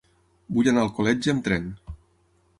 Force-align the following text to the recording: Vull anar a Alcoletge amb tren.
Vull 0.55 0.69
anar 0.71 0.81
a 0.85 0.89
Alcoletge 0.89 1.35
amb 1.35 1.45
tren. 1.51 1.71